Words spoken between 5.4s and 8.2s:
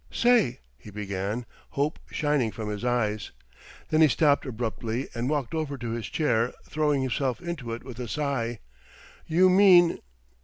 over to his chair, throwing himself into it with a